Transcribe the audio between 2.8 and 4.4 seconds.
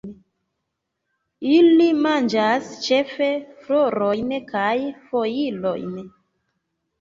ĉefe florojn